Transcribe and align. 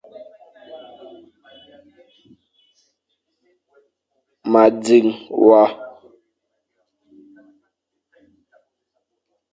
Ma 4.51 4.63
dzing 4.81 5.09
wa. 5.45 5.61